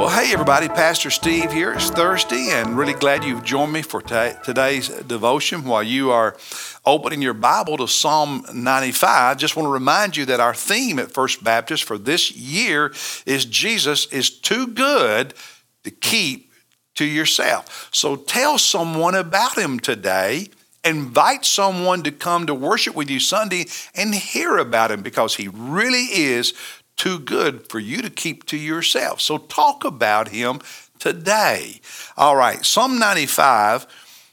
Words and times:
Well, 0.00 0.08
hey, 0.08 0.32
everybody, 0.32 0.66
Pastor 0.68 1.10
Steve 1.10 1.52
here. 1.52 1.74
It's 1.74 1.90
Thursday, 1.90 2.52
and 2.52 2.74
really 2.74 2.94
glad 2.94 3.22
you've 3.22 3.44
joined 3.44 3.74
me 3.74 3.82
for 3.82 4.00
t- 4.00 4.32
today's 4.42 4.88
devotion 4.88 5.62
while 5.64 5.82
you 5.82 6.10
are 6.10 6.38
opening 6.86 7.20
your 7.20 7.34
Bible 7.34 7.76
to 7.76 7.86
Psalm 7.86 8.46
95. 8.50 9.36
Just 9.36 9.56
want 9.56 9.66
to 9.66 9.70
remind 9.70 10.16
you 10.16 10.24
that 10.24 10.40
our 10.40 10.54
theme 10.54 10.98
at 10.98 11.12
First 11.12 11.44
Baptist 11.44 11.84
for 11.84 11.98
this 11.98 12.34
year 12.34 12.94
is 13.26 13.44
Jesus 13.44 14.06
is 14.06 14.30
too 14.30 14.68
good 14.68 15.34
to 15.84 15.90
keep 15.90 16.50
to 16.94 17.04
yourself. 17.04 17.90
So 17.92 18.16
tell 18.16 18.56
someone 18.56 19.14
about 19.14 19.58
him 19.58 19.78
today. 19.78 20.48
Invite 20.82 21.44
someone 21.44 22.02
to 22.04 22.10
come 22.10 22.46
to 22.46 22.54
worship 22.54 22.94
with 22.94 23.10
you 23.10 23.20
Sunday 23.20 23.66
and 23.94 24.14
hear 24.14 24.56
about 24.56 24.90
him 24.90 25.02
because 25.02 25.34
he 25.34 25.48
really 25.48 26.04
is 26.04 26.54
too 26.96 27.18
good 27.18 27.68
for 27.68 27.78
you 27.78 28.02
to 28.02 28.10
keep 28.10 28.44
to 28.46 28.56
yourself. 28.56 29.20
So 29.20 29.38
talk 29.38 29.84
about 29.84 30.28
him 30.28 30.60
today. 30.98 31.80
All 32.16 32.36
right, 32.36 32.64
Psalm 32.64 32.98
95 32.98 33.86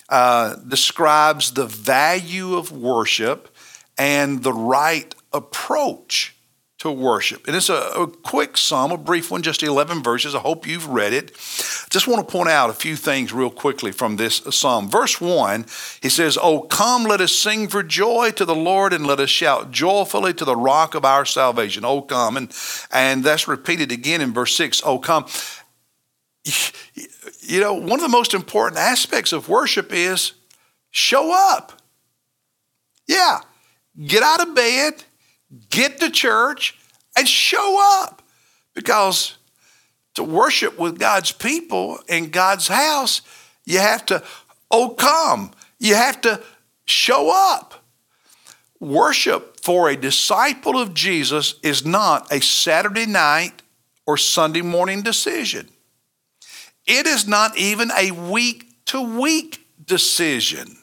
uh, 0.10 0.56
describes 0.56 1.54
the 1.54 1.66
value 1.66 2.56
of 2.56 2.72
worship 2.72 3.54
and 3.98 4.44
the 4.44 4.54
right 4.54 5.14
approach 5.34 6.37
to 6.80 6.92
worship. 6.92 7.48
And 7.48 7.56
it's 7.56 7.70
a, 7.70 7.74
a, 7.74 8.08
quick 8.08 8.56
psalm, 8.56 8.92
a 8.92 8.98
brief 8.98 9.32
one, 9.32 9.42
just 9.42 9.64
11 9.64 10.04
verses. 10.04 10.36
I 10.36 10.40
hope 10.40 10.68
you've 10.68 10.88
read 10.88 11.12
it. 11.12 11.34
Just 11.90 12.08
want 12.08 12.26
to 12.26 12.32
point 12.32 12.50
out 12.50 12.70
a 12.70 12.74
few 12.74 12.96
things 12.96 13.34
real 13.34 13.50
quickly 13.50 13.92
from 13.92 14.18
this 14.18 14.44
psalm. 14.52 14.88
Verse 14.88 15.20
1, 15.20 15.66
he 16.02 16.10
says, 16.10 16.38
Oh, 16.40 16.62
come, 16.62 17.04
let 17.04 17.20
us 17.20 17.32
sing 17.32 17.68
for 17.68 17.82
joy 17.82 18.30
to 18.32 18.46
the 18.46 18.56
Lord 18.56 18.94
and 18.94 19.08
let 19.08 19.20
us 19.20 19.30
shout 19.30 19.72
joyfully 19.72 20.34
to 20.36 20.46
the 20.46 20.56
rock 20.56 20.94
of 20.94 21.04
our 21.04 21.26
salvation. 21.26 21.84
Oh, 21.84 22.02
come. 22.02 22.38
And, 22.38 22.56
and 22.92 23.24
that's 23.24 23.48
repeated 23.48 23.92
again 23.92 24.22
in 24.22 24.32
verse 24.32 24.56
6. 24.56 24.82
Oh, 24.86 25.00
come. 25.00 25.26
You 27.42 27.62
know, 27.62 27.76
one 27.76 27.94
of 27.94 28.02
the 28.02 28.10
most 28.10 28.34
important 28.34 28.78
aspects 28.78 29.32
of 29.32 29.48
worship 29.48 29.94
is 29.94 30.34
show 30.92 31.32
up. 31.34 31.82
Yeah, 33.08 33.40
get 34.06 34.22
out 34.22 34.46
of 34.46 34.54
bed 34.54 35.06
get 35.70 36.00
to 36.00 36.10
church 36.10 36.78
and 37.16 37.28
show 37.28 37.78
up 38.02 38.22
because 38.74 39.38
to 40.16 40.24
worship 40.24 40.80
with 40.80 41.00
God's 41.00 41.32
people 41.32 42.00
in 42.08 42.30
God's 42.30 42.68
house, 42.68 43.22
you 43.66 43.80
have 43.80 44.06
to, 44.08 44.24
oh, 44.72 44.90
come. 44.90 45.52
You 45.80 45.96
have 45.96 46.22
to 46.22 46.42
show 46.86 47.32
up. 47.32 47.84
Worship 48.80 49.60
for 49.62 49.90
a 49.90 49.96
disciple 49.96 50.80
of 50.80 50.94
Jesus 50.94 51.56
is 51.64 51.86
not 51.86 52.32
a 52.32 52.42
Saturday 52.42 53.06
night 53.06 53.62
or 54.06 54.18
Sunday 54.18 54.62
morning 54.62 55.02
decision. 55.02 55.70
It 56.86 57.06
is 57.06 57.28
not 57.28 57.58
even 57.58 57.92
a 57.92 58.12
week 58.12 58.86
to 58.86 59.20
week 59.20 59.68
decision. 59.84 60.78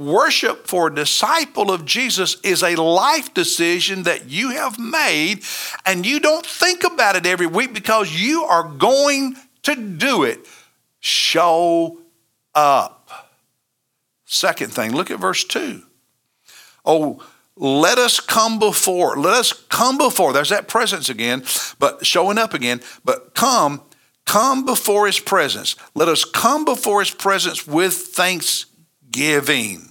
Worship 0.00 0.66
for 0.66 0.86
a 0.86 0.94
disciple 0.94 1.70
of 1.70 1.84
Jesus 1.84 2.38
is 2.42 2.62
a 2.62 2.74
life 2.74 3.34
decision 3.34 4.04
that 4.04 4.30
you 4.30 4.48
have 4.48 4.78
made, 4.78 5.42
and 5.84 6.06
you 6.06 6.20
don't 6.20 6.46
think 6.46 6.84
about 6.84 7.16
it 7.16 7.26
every 7.26 7.46
week 7.46 7.74
because 7.74 8.10
you 8.10 8.44
are 8.44 8.62
going 8.62 9.36
to 9.64 9.76
do 9.76 10.22
it. 10.24 10.48
Show 11.00 11.98
up. 12.54 13.10
Second 14.24 14.72
thing, 14.72 14.94
look 14.94 15.10
at 15.10 15.20
verse 15.20 15.44
2. 15.44 15.82
Oh, 16.86 17.22
let 17.54 17.98
us 17.98 18.20
come 18.20 18.58
before. 18.58 19.18
Let 19.18 19.34
us 19.34 19.52
come 19.52 19.98
before. 19.98 20.32
There's 20.32 20.48
that 20.48 20.66
presence 20.66 21.10
again, 21.10 21.44
but 21.78 22.06
showing 22.06 22.38
up 22.38 22.54
again. 22.54 22.80
But 23.04 23.34
come, 23.34 23.82
come 24.24 24.64
before 24.64 25.04
his 25.04 25.20
presence. 25.20 25.76
Let 25.94 26.08
us 26.08 26.24
come 26.24 26.64
before 26.64 27.00
his 27.00 27.10
presence 27.10 27.66
with 27.66 27.92
thanksgiving 27.92 29.89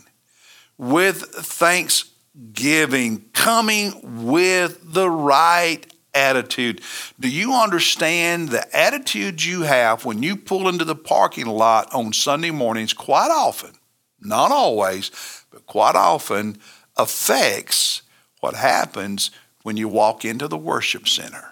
with 0.80 1.24
thanksgiving, 1.24 3.26
coming 3.34 4.26
with 4.26 4.80
the 4.82 5.10
right 5.10 5.86
attitude. 6.14 6.82
Do 7.20 7.30
you 7.30 7.54
understand 7.54 8.50
the 8.50 8.76
attitude 8.76 9.44
you 9.44 9.64
have 9.64 10.06
when 10.06 10.24
you 10.24 10.36
pull 10.36 10.70
into 10.70 10.86
the 10.86 10.96
parking 10.96 11.46
lot 11.46 11.94
on 11.94 12.14
Sunday 12.14 12.50
mornings 12.50 12.94
quite 12.94 13.30
often, 13.30 13.74
not 14.22 14.52
always, 14.52 15.12
but 15.52 15.68
quite 15.68 15.96
often 15.96 16.58
affects 16.98 18.02
what 18.40 18.56
happens 18.56 19.32
when 19.64 19.76
you 19.76 19.90
walk 19.90 20.24
into 20.24 20.48
the 20.48 20.58
worship 20.58 21.08
center? 21.08 21.46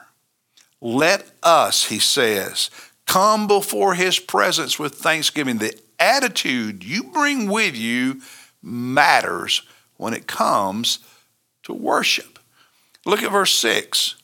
Let 0.80 1.30
us, 1.44 1.86
he 1.86 2.00
says, 2.00 2.72
come 3.06 3.46
before 3.46 3.94
his 3.94 4.20
presence 4.20 4.80
with 4.80 4.96
thanksgiving. 4.96 5.58
The 5.58 5.78
attitude 6.00 6.84
you 6.84 7.04
bring 7.04 7.50
with 7.50 7.76
you 7.76 8.22
matters 8.62 9.62
when 9.98 10.14
it 10.14 10.28
comes 10.28 11.00
to 11.64 11.74
worship. 11.74 12.40
Look 13.06 13.24
at 13.24 13.32
verse 13.32 13.54
6. 13.54 14.16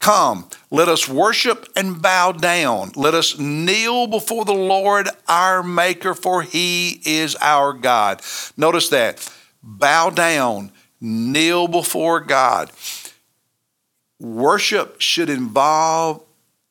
Come, 0.00 0.48
let 0.70 0.88
us 0.88 1.06
worship 1.06 1.68
and 1.76 2.00
bow 2.00 2.32
down. 2.32 2.92
Let 2.96 3.12
us 3.12 3.38
kneel 3.38 4.06
before 4.06 4.46
the 4.46 4.54
Lord 4.54 5.08
our 5.28 5.62
Maker, 5.62 6.14
for 6.14 6.42
he 6.42 7.02
is 7.04 7.36
our 7.36 7.74
God. 7.74 8.22
Notice 8.56 8.88
that. 8.88 9.30
Bow 9.62 10.08
down, 10.08 10.72
kneel 11.02 11.68
before 11.68 12.20
God. 12.20 12.72
Worship 14.18 15.00
should 15.02 15.28
involve 15.28 16.22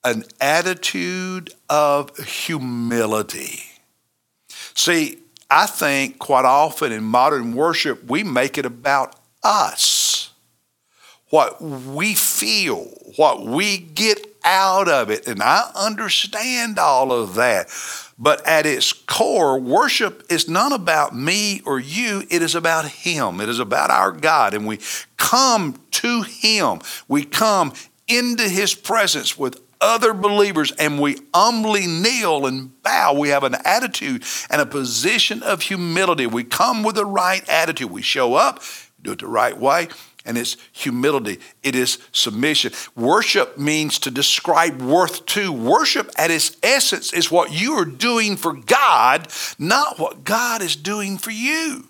an 0.03 0.24
attitude 0.42 1.53
of 1.69 2.18
humility. 2.18 3.62
See, 4.74 5.19
I 5.50 5.66
think 5.66 6.20
quite 6.20 6.46
often 6.46 6.92
in 6.92 7.04
modern 7.04 7.56
worship, 7.56 8.10
we 8.10 8.24
make 8.24 8.58
it 8.58 8.66
about 8.66 9.16
us, 9.44 10.32
what 11.30 11.62
we 11.62 12.14
feel, 12.14 12.86
what 13.16 13.46
we 13.46 13.78
get 13.78 14.26
out 14.44 14.88
of 14.88 15.10
it. 15.10 15.28
And 15.28 15.42
I 15.42 15.72
understand 15.76 16.78
all 16.78 17.12
of 17.12 17.36
that. 17.36 17.68
But 18.18 18.46
at 18.46 18.66
its 18.66 18.92
core, 18.94 19.60
worship 19.60 20.24
is 20.30 20.50
not 20.50 20.74
about 20.74 21.16
me 21.16 21.62
or 21.66 21.80
you, 21.80 22.24
it 22.30 22.42
is 22.42 22.54
about 22.54 22.86
Him. 22.86 23.40
It 23.40 23.50
is 23.50 23.60
about 23.60 23.90
our 23.90 24.12
God. 24.12 24.54
And 24.54 24.68
we 24.68 24.80
come 25.18 25.81
to 25.92 26.22
Him, 26.24 26.80
we 27.08 27.24
come 27.24 27.74
into 28.08 28.48
His 28.48 28.76
presence 28.76 29.38
with 29.38 29.62
other 29.81 30.13
believers 30.13 30.72
and 30.73 31.00
we 31.00 31.17
humbly 31.34 31.88
kneel 31.88 32.45
and 32.45 32.81
bow. 32.84 33.13
We 33.13 33.29
have 33.29 33.44
an 33.44 33.56
attitude 33.66 34.23
and 34.50 34.62
a 34.62 34.66
position 34.66 35.44
of 35.44 35.62
humility. 35.63 36.28
We 36.28 36.44
come 36.44 36.84
with 36.84 36.95
the 36.95 37.06
right 37.06 37.47
attitude. 37.50 37.91
We 37.91 38.01
show 38.01 38.35
up, 38.35 38.62
do 39.01 39.13
it 39.13 39.19
the 39.19 39.28
right 39.28 39.57
way, 39.57 39.89
and 40.25 40.38
it's 40.38 40.57
humility. 40.72 41.39
It 41.63 41.75
is 41.75 41.97
submission. 42.12 42.73
Worship 42.95 43.57
means 43.57 44.00
to 44.00 44.12
describe 44.12 44.81
worth 44.81 45.25
to. 45.28 45.51
Worship 45.51 46.12
at 46.18 46.31
its 46.31 46.56
essence 46.62 47.13
is 47.13 47.31
what 47.31 47.51
you 47.51 47.73
are 47.73 47.85
doing 47.85 48.35
for 48.35 48.53
God, 48.53 49.28
not 49.57 49.97
what 49.97 50.23
God 50.23 50.62
is 50.62 50.75
doing 50.75 51.18
for 51.18 51.31
you. 51.31 51.88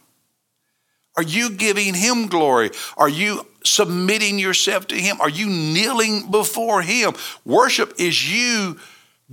Are 1.20 1.24
you 1.24 1.50
giving 1.50 1.94
Him 1.94 2.28
glory? 2.28 2.72
Are 2.96 3.10
you 3.10 3.46
submitting 3.66 4.40
yourself 4.40 4.88
to 4.88 4.96
Him? 4.96 5.20
Are 5.20 5.28
you 5.28 5.48
kneeling 5.48 6.32
before 6.32 6.82
Him? 6.82 7.14
Worship 7.44 7.94
is 7.98 8.32
you 8.34 8.80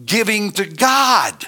giving 0.05 0.51
to 0.51 0.67
God. 0.67 1.47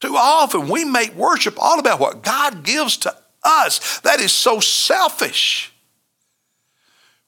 Too 0.00 0.14
often 0.14 0.68
we 0.68 0.84
make 0.84 1.14
worship 1.14 1.56
all 1.58 1.78
about 1.78 2.00
what 2.00 2.22
God 2.22 2.64
gives 2.64 2.98
to 2.98 3.16
us. 3.42 4.00
That 4.00 4.20
is 4.20 4.30
so 4.30 4.60
selfish. 4.60 5.72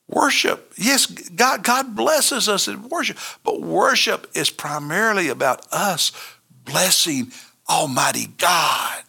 Worship, 0.06 0.74
yes, 0.76 1.06
God, 1.06 1.64
God 1.64 1.96
blesses 1.96 2.46
us 2.46 2.68
in 2.68 2.90
worship, 2.90 3.16
but 3.42 3.62
worship 3.62 4.30
is 4.34 4.50
primarily 4.50 5.30
about 5.30 5.66
us 5.72 6.12
blessing 6.50 7.32
Almighty 7.70 8.26
God, 8.36 9.05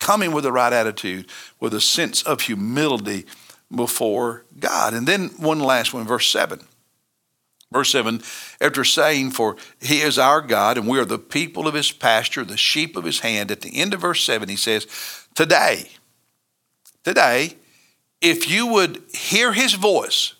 coming 0.00 0.32
with 0.32 0.44
the 0.44 0.52
right 0.52 0.72
attitude, 0.72 1.26
with 1.60 1.72
a 1.74 1.80
sense 1.80 2.22
of 2.22 2.42
humility 2.42 3.26
before 3.74 4.44
God. 4.58 4.94
And 4.94 5.06
then 5.06 5.28
one 5.38 5.60
last 5.60 5.94
one, 5.94 6.06
verse 6.06 6.26
7. 6.28 6.60
Verse 7.72 7.92
7 7.92 8.20
After 8.60 8.84
saying, 8.84 9.30
For 9.30 9.56
he 9.80 10.00
is 10.00 10.18
our 10.18 10.40
God, 10.40 10.76
and 10.76 10.88
we 10.88 10.98
are 10.98 11.04
the 11.04 11.18
people 11.18 11.68
of 11.68 11.74
his 11.74 11.92
pasture, 11.92 12.44
the 12.44 12.56
sheep 12.56 12.96
of 12.96 13.04
his 13.04 13.20
hand, 13.20 13.50
at 13.50 13.60
the 13.60 13.78
end 13.78 13.94
of 13.94 14.00
verse 14.00 14.24
7, 14.24 14.48
he 14.48 14.56
says, 14.56 14.86
Today, 15.34 15.88
today, 17.04 17.54
if 18.20 18.50
you 18.50 18.66
would 18.66 19.02
hear 19.12 19.52
his 19.52 19.74
voice, 19.74 20.34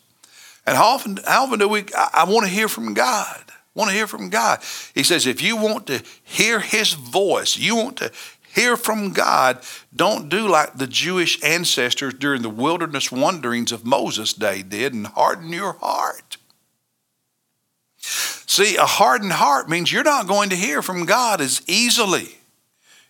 and 0.66 0.76
how 0.76 0.86
often, 0.86 1.18
how 1.24 1.44
often 1.44 1.58
do 1.58 1.68
we, 1.68 1.84
I, 1.96 2.10
I 2.14 2.24
want 2.24 2.46
to 2.46 2.52
hear 2.52 2.68
from 2.68 2.94
God. 2.94 3.44
want 3.74 3.90
to 3.90 3.96
hear 3.96 4.06
from 4.06 4.28
God. 4.28 4.60
He 4.94 5.02
says, 5.02 5.26
if 5.26 5.40
you 5.40 5.56
want 5.56 5.86
to 5.86 6.02
hear 6.22 6.60
his 6.60 6.92
voice, 6.92 7.56
you 7.56 7.76
want 7.76 7.96
to 7.98 8.12
hear 8.54 8.76
from 8.76 9.10
God, 9.12 9.60
don't 9.94 10.28
do 10.28 10.48
like 10.48 10.74
the 10.74 10.86
Jewish 10.86 11.42
ancestors 11.42 12.14
during 12.14 12.42
the 12.42 12.50
wilderness 12.50 13.10
wanderings 13.10 13.72
of 13.72 13.84
Moses' 13.86 14.32
day 14.32 14.62
did 14.62 14.94
and 14.94 15.06
harden 15.06 15.52
your 15.52 15.74
heart. 15.74 16.36
See, 17.98 18.76
a 18.76 18.86
hardened 18.86 19.32
heart 19.32 19.68
means 19.68 19.92
you're 19.92 20.02
not 20.02 20.26
going 20.26 20.50
to 20.50 20.56
hear 20.56 20.82
from 20.82 21.04
God 21.04 21.40
as 21.40 21.62
easily. 21.66 22.36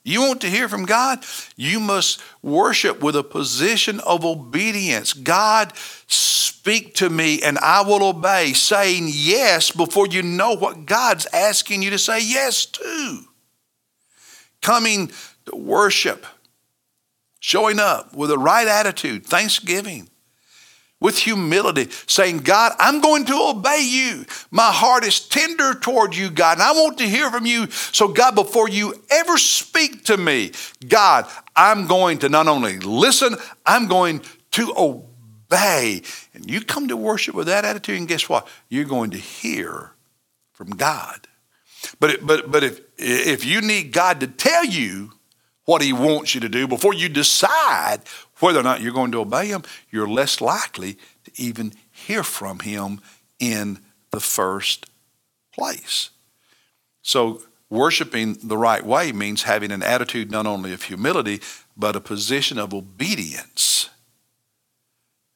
You 0.03 0.23
want 0.23 0.41
to 0.43 0.51
hear 0.51 0.69
from 0.69 0.87
God? 0.87 1.25
You 1.57 1.79
must 1.79 2.23
worship 2.43 3.03
with 3.03 3.17
a 3.17 3.23
position 3.23 4.01
of 4.01 4.25
obedience. 4.25 5.13
God, 5.13 5.73
speak 6.07 6.95
to 6.97 7.11
me 7.11 7.43
and 7.43 7.59
I 7.59 7.83
will 7.83 8.03
obey, 8.03 8.53
saying 8.55 9.09
yes 9.11 9.71
before 9.71 10.07
you 10.07 10.23
know 10.23 10.55
what 10.55 10.87
God's 10.87 11.27
asking 11.33 11.83
you 11.83 11.91
to 11.91 11.99
say 11.99 12.21
yes 12.23 12.65
to. 12.67 13.25
Coming 14.63 15.11
to 15.47 15.57
worship, 15.57 16.27
showing 17.39 17.79
up 17.79 18.15
with 18.15 18.31
the 18.31 18.39
right 18.39 18.69
attitude, 18.69 19.25
thanksgiving, 19.27 20.09
with 21.01 21.17
humility, 21.17 21.89
saying, 22.07 22.39
God, 22.39 22.73
I'm 22.79 23.01
going 23.01 23.25
to 23.25 23.35
obey 23.35 23.81
you. 23.83 24.27
My 24.51 24.71
heart 24.71 25.03
is 25.05 25.21
tender 25.21 25.75
toward 25.75 26.15
you, 26.15 26.31
God, 26.31 26.59
and 26.59 26.63
I 26.63 26.73
want 26.73 26.99
to 26.99 27.09
hear 27.09 27.31
from 27.31 27.47
you. 27.47 27.71
So, 27.71 28.09
God, 28.09 28.35
before 28.35 28.69
you 28.69 28.95
ever 29.11 29.39
speak 29.39 30.05
to 30.05 30.19
me, 30.19 30.53
God, 30.87 31.27
I'm 31.57 31.87
going 31.87 32.19
to 32.19 32.29
not 32.29 32.49
only 32.49 32.79
listen, 32.81 33.37
I'm 33.65 33.89
going 33.89 34.21
to 34.53 34.75
obey. 34.77 36.03
And 36.35 36.51
you 36.51 36.61
come 36.61 36.89
to 36.89 36.97
worship 36.99 37.35
with 37.35 37.47
that 37.47 37.65
attitude, 37.65 37.99
and 37.99 38.09
guess 38.09 38.29
what? 38.29 38.47
You're 38.69 38.85
going 38.85 39.13
to 39.13 39.19
hear 39.19 39.93
from 40.53 40.71
God. 40.71 41.29
But, 41.99 42.27
but, 42.27 42.51
but 42.51 42.65
if, 42.65 42.81
if 42.99 43.45
you 43.45 43.61
need 43.61 43.93
God 43.93 44.21
to 44.21 44.27
tell 44.27 44.65
you 44.65 45.13
what 45.65 45.83
He 45.83 45.93
wants 45.93 46.35
you 46.35 46.41
to 46.41 46.49
do 46.49 46.67
before 46.67 46.95
you 46.95 47.09
decide 47.09 48.01
whether 48.41 48.59
or 48.59 48.63
not 48.63 48.81
you're 48.81 48.93
going 48.93 49.13
to 49.13 49.21
obey 49.21 49.47
him, 49.49 49.63
you're 49.91 50.09
less 50.09 50.41
likely 50.41 50.95
to 51.25 51.31
even 51.37 51.73
hear 51.91 52.23
from 52.23 52.61
him 52.61 53.01
in 53.39 53.79
the 54.11 54.21
first 54.21 54.87
place. 55.53 56.11
So, 57.03 57.43
worshiping 57.69 58.39
the 58.43 58.59
right 58.59 58.85
way 58.85 59.13
means 59.13 59.45
having 59.45 59.71
an 59.71 59.83
attitude 59.83 60.31
not 60.31 60.47
only 60.47 60.73
of 60.73 60.83
humility, 60.83 61.41
but 61.77 61.97
a 61.97 62.01
position 62.01 62.59
of 62.59 62.75
obedience. 62.75 63.91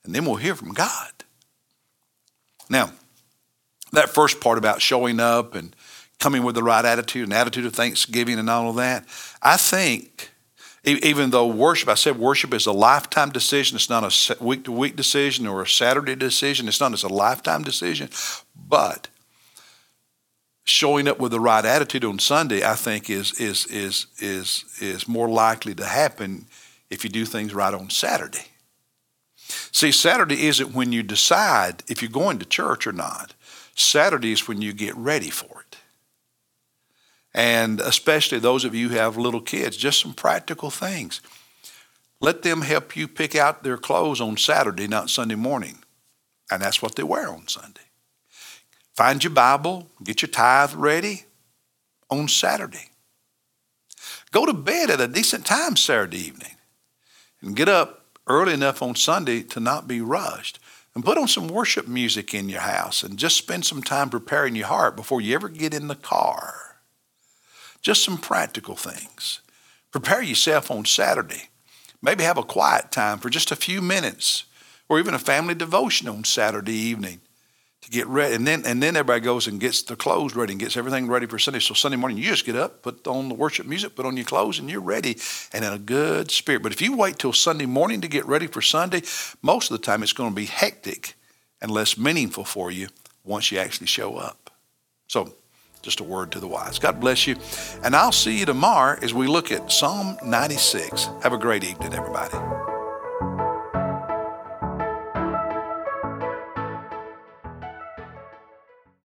And 0.04 0.14
then 0.14 0.24
we'll 0.26 0.36
hear 0.36 0.54
from 0.54 0.72
God. 0.72 1.12
Now, 2.68 2.92
that 3.92 4.10
first 4.10 4.40
part 4.40 4.58
about 4.58 4.82
showing 4.82 5.20
up 5.20 5.54
and 5.54 5.74
coming 6.18 6.42
with 6.42 6.54
the 6.54 6.62
right 6.62 6.84
attitude, 6.84 7.28
an 7.28 7.32
attitude 7.32 7.66
of 7.66 7.74
thanksgiving 7.74 8.38
and 8.38 8.48
all 8.48 8.70
of 8.70 8.76
that, 8.76 9.04
I 9.42 9.56
think 9.56 10.30
even 10.84 11.30
though 11.30 11.46
worship, 11.46 11.88
I 11.88 11.94
said 11.94 12.18
worship 12.18 12.52
is 12.52 12.66
a 12.66 12.72
lifetime 12.72 13.30
decision. 13.30 13.76
It's 13.76 13.88
not 13.88 14.04
a 14.04 14.44
week 14.44 14.64
to 14.64 14.72
week 14.72 14.96
decision 14.96 15.46
or 15.46 15.62
a 15.62 15.66
Saturday 15.66 16.14
decision. 16.14 16.68
It's 16.68 16.80
not, 16.80 16.92
it's 16.92 17.02
a 17.02 17.08
lifetime 17.08 17.62
decision. 17.62 18.10
But 18.54 19.08
showing 20.64 21.08
up 21.08 21.18
with 21.18 21.32
the 21.32 21.40
right 21.40 21.64
attitude 21.64 22.04
on 22.04 22.18
Sunday, 22.18 22.62
I 22.62 22.74
think, 22.74 23.08
is, 23.08 23.32
is, 23.40 23.66
is, 23.66 24.06
is, 24.18 24.64
is 24.80 25.08
more 25.08 25.28
likely 25.28 25.74
to 25.76 25.86
happen 25.86 26.46
if 26.90 27.02
you 27.02 27.08
do 27.08 27.24
things 27.24 27.54
right 27.54 27.72
on 27.72 27.88
Saturday. 27.88 28.46
See, 29.36 29.92
Saturday 29.92 30.46
isn't 30.46 30.74
when 30.74 30.92
you 30.92 31.02
decide 31.02 31.82
if 31.88 32.02
you're 32.02 32.10
going 32.10 32.38
to 32.40 32.46
church 32.46 32.86
or 32.86 32.92
not. 32.92 33.34
Saturday 33.74 34.32
is 34.32 34.46
when 34.46 34.60
you 34.60 34.72
get 34.74 34.94
ready 34.96 35.30
for 35.30 35.62
it 35.62 35.78
and 37.34 37.80
especially 37.80 38.38
those 38.38 38.64
of 38.64 38.74
you 38.74 38.88
who 38.88 38.96
have 38.96 39.16
little 39.16 39.40
kids, 39.40 39.76
just 39.76 40.00
some 40.00 40.14
practical 40.14 40.70
things. 40.70 41.20
Let 42.20 42.42
them 42.42 42.62
help 42.62 42.96
you 42.96 43.08
pick 43.08 43.34
out 43.34 43.62
their 43.62 43.76
clothes 43.76 44.20
on 44.20 44.36
Saturday, 44.36 44.86
not 44.86 45.10
Sunday 45.10 45.34
morning. 45.34 45.78
And 46.50 46.62
that's 46.62 46.80
what 46.80 46.94
they 46.94 47.02
wear 47.02 47.28
on 47.28 47.48
Sunday. 47.48 47.80
Find 48.94 49.22
your 49.24 49.32
Bible, 49.32 49.88
get 50.02 50.22
your 50.22 50.28
tithe 50.28 50.74
ready 50.74 51.24
on 52.08 52.28
Saturday. 52.28 52.90
Go 54.30 54.46
to 54.46 54.52
bed 54.52 54.90
at 54.90 55.00
a 55.00 55.08
decent 55.08 55.44
time 55.44 55.76
Saturday 55.76 56.18
evening 56.18 56.56
and 57.40 57.56
get 57.56 57.68
up 57.68 58.06
early 58.26 58.54
enough 58.54 58.82
on 58.82 58.94
Sunday 58.94 59.42
to 59.42 59.60
not 59.60 59.88
be 59.88 60.00
rushed. 60.00 60.60
And 60.94 61.04
put 61.04 61.18
on 61.18 61.26
some 61.26 61.48
worship 61.48 61.88
music 61.88 62.32
in 62.34 62.48
your 62.48 62.60
house 62.60 63.02
and 63.02 63.18
just 63.18 63.36
spend 63.36 63.64
some 63.64 63.82
time 63.82 64.10
preparing 64.10 64.54
your 64.54 64.68
heart 64.68 64.94
before 64.94 65.20
you 65.20 65.34
ever 65.34 65.48
get 65.48 65.74
in 65.74 65.88
the 65.88 65.96
car. 65.96 66.63
Just 67.84 68.02
some 68.02 68.16
practical 68.16 68.76
things. 68.76 69.40
Prepare 69.92 70.22
yourself 70.22 70.70
on 70.70 70.86
Saturday. 70.86 71.50
Maybe 72.00 72.24
have 72.24 72.38
a 72.38 72.42
quiet 72.42 72.90
time 72.90 73.18
for 73.18 73.28
just 73.28 73.52
a 73.52 73.56
few 73.56 73.82
minutes 73.82 74.44
or 74.88 74.98
even 74.98 75.12
a 75.12 75.18
family 75.18 75.54
devotion 75.54 76.08
on 76.08 76.24
Saturday 76.24 76.72
evening 76.72 77.20
to 77.82 77.90
get 77.90 78.06
ready. 78.06 78.34
And 78.34 78.46
then, 78.46 78.64
and 78.64 78.82
then 78.82 78.96
everybody 78.96 79.20
goes 79.20 79.46
and 79.46 79.60
gets 79.60 79.82
the 79.82 79.96
clothes 79.96 80.34
ready 80.34 80.54
and 80.54 80.60
gets 80.60 80.78
everything 80.78 81.08
ready 81.08 81.26
for 81.26 81.38
Sunday. 81.38 81.60
So 81.60 81.74
Sunday 81.74 81.98
morning, 81.98 82.16
you 82.16 82.24
just 82.24 82.46
get 82.46 82.56
up, 82.56 82.80
put 82.80 83.06
on 83.06 83.28
the 83.28 83.34
worship 83.34 83.66
music, 83.66 83.94
put 83.94 84.06
on 84.06 84.16
your 84.16 84.24
clothes, 84.24 84.58
and 84.58 84.70
you're 84.70 84.80
ready 84.80 85.18
and 85.52 85.62
in 85.62 85.72
a 85.72 85.78
good 85.78 86.30
spirit. 86.30 86.62
But 86.62 86.72
if 86.72 86.80
you 86.80 86.96
wait 86.96 87.18
till 87.18 87.34
Sunday 87.34 87.66
morning 87.66 88.00
to 88.00 88.08
get 88.08 88.24
ready 88.24 88.46
for 88.46 88.62
Sunday, 88.62 89.02
most 89.42 89.70
of 89.70 89.78
the 89.78 89.84
time 89.84 90.02
it's 90.02 90.14
going 90.14 90.30
to 90.30 90.34
be 90.34 90.46
hectic 90.46 91.16
and 91.60 91.70
less 91.70 91.98
meaningful 91.98 92.44
for 92.44 92.70
you 92.70 92.88
once 93.24 93.52
you 93.52 93.58
actually 93.58 93.88
show 93.88 94.16
up. 94.16 94.50
So 95.06 95.34
just 95.84 96.00
a 96.00 96.04
word 96.04 96.32
to 96.32 96.40
the 96.40 96.48
wise. 96.48 96.78
God 96.78 96.98
bless 96.98 97.26
you. 97.26 97.36
And 97.82 97.94
I'll 97.94 98.12
see 98.12 98.38
you 98.38 98.46
tomorrow 98.46 98.98
as 99.02 99.14
we 99.14 99.26
look 99.26 99.52
at 99.52 99.70
Psalm 99.70 100.16
96. 100.24 101.08
Have 101.22 101.32
a 101.32 101.38
great 101.38 101.62
evening, 101.62 101.94
everybody. 101.94 102.73